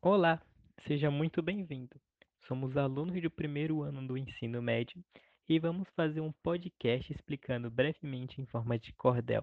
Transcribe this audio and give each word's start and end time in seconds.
Olá, 0.00 0.40
seja 0.86 1.10
muito 1.10 1.42
bem-vindo. 1.42 2.00
Somos 2.46 2.76
alunos 2.76 3.20
do 3.20 3.28
primeiro 3.28 3.82
ano 3.82 4.06
do 4.06 4.16
ensino 4.16 4.62
médio 4.62 5.02
e 5.48 5.58
vamos 5.58 5.88
fazer 5.96 6.20
um 6.20 6.30
podcast 6.40 7.12
explicando 7.12 7.68
brevemente 7.68 8.40
em 8.40 8.46
forma 8.46 8.78
de 8.78 8.92
cordel 8.92 9.42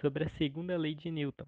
sobre 0.00 0.24
a 0.24 0.30
segunda 0.38 0.76
lei 0.76 0.96
de 0.96 1.08
Newton. 1.08 1.46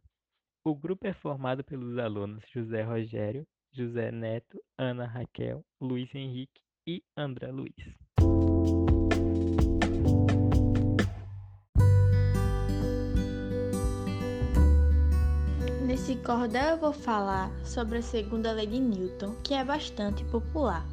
O 0.63 0.73
grupo 0.73 1.05
é 1.05 1.13
formado 1.15 1.65
pelos 1.65 1.99
alunos 1.99 2.45
José 2.53 2.83
Rogério, 2.83 3.45
José 3.73 4.13
Neto, 4.13 4.63
Ana 4.79 5.05
Raquel, 5.05 5.65
Luiz 5.81 6.15
Henrique 6.15 6.63
e 6.87 7.03
André 7.17 7.51
Luiz. 7.51 8.04
Nesse 15.95 16.17
cordel 16.17 16.71
eu 16.71 16.77
vou 16.77 16.93
falar 16.93 17.53
sobre 17.65 17.99
a 17.99 18.03
segunda 18.03 18.51
lei 18.51 18.67
de 18.67 18.81
Newton, 18.81 19.37
que 19.45 19.55
é 19.55 19.63
bastante 19.63 20.25
popular. 20.25 20.85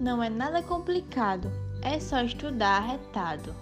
Não 0.00 0.20
é 0.20 0.28
nada 0.28 0.60
complicado, 0.60 1.48
é 1.80 2.00
só 2.00 2.20
estudar 2.20 2.78
arretado. 2.78 3.54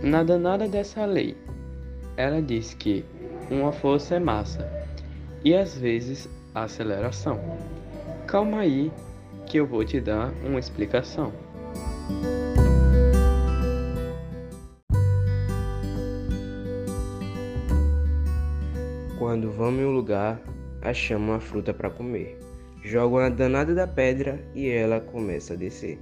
Nada 0.00 0.38
nada 0.38 0.68
dessa 0.68 1.04
lei. 1.04 1.36
Ela 2.16 2.40
diz 2.40 2.72
que 2.72 3.04
uma 3.50 3.72
força 3.72 4.14
é 4.14 4.20
massa 4.20 4.64
e 5.44 5.56
às 5.56 5.76
vezes 5.76 6.28
aceleração. 6.54 7.40
Calma 8.28 8.60
aí 8.60 8.92
que 9.44 9.58
eu 9.58 9.66
vou 9.66 9.84
te 9.84 10.00
dar 10.00 10.32
uma 10.44 10.60
explicação. 10.60 11.32
Quando 19.18 19.50
vamos 19.50 19.80
em 19.80 19.84
um 19.86 19.92
lugar, 19.92 20.38
achamos 20.82 21.30
uma 21.30 21.40
fruta 21.40 21.72
para 21.72 21.88
comer. 21.88 22.38
Jogam 22.84 23.18
a 23.18 23.30
danada 23.30 23.74
da 23.74 23.86
pedra 23.86 24.38
e 24.54 24.68
ela 24.68 25.00
começa 25.00 25.54
a 25.54 25.56
descer. 25.56 25.98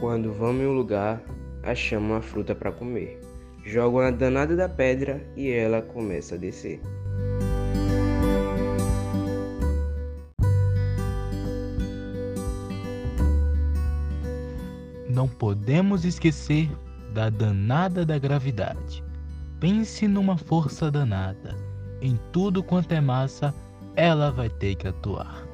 Quando 0.00 0.32
vamos 0.32 0.62
em 0.62 0.66
um 0.66 0.72
lugar, 0.72 1.22
achamos 1.62 2.10
uma 2.10 2.20
fruta 2.20 2.52
para 2.52 2.72
comer. 2.72 3.20
Jogam 3.64 4.00
a 4.00 4.10
danada 4.10 4.56
da 4.56 4.68
pedra 4.68 5.22
e 5.36 5.48
ela 5.48 5.80
começa 5.80 6.34
a 6.34 6.38
descer. 6.38 6.80
Não 15.20 15.28
podemos 15.28 16.06
esquecer 16.06 16.70
da 17.12 17.28
danada 17.28 18.06
da 18.06 18.18
gravidade. 18.18 19.04
Pense 19.60 20.08
numa 20.08 20.38
força 20.38 20.90
danada. 20.90 21.54
Em 22.00 22.18
tudo 22.32 22.62
quanto 22.62 22.92
é 22.92 23.02
massa, 23.02 23.54
ela 23.94 24.30
vai 24.30 24.48
ter 24.48 24.76
que 24.76 24.88
atuar. 24.88 25.46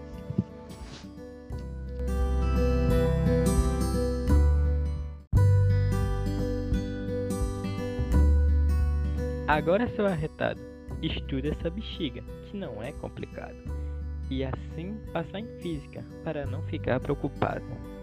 Agora, 9.48 9.92
seu 9.96 10.06
arretado, 10.06 10.60
estude 11.02 11.48
essa 11.48 11.68
bexiga, 11.68 12.22
que 12.48 12.56
não 12.56 12.80
é 12.80 12.92
complicado. 12.92 13.56
E 14.30 14.44
assim 14.44 14.96
passar 15.12 15.40
em 15.40 15.58
física, 15.58 16.04
para 16.22 16.46
não 16.46 16.62
ficar 16.62 17.00
preocupado. 17.00 17.95